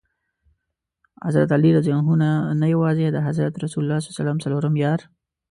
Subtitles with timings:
[1.25, 1.87] حضرت علي رض
[2.61, 4.05] نه یوازي د حضرت رسول ص
[4.45, 4.99] څلورم یار.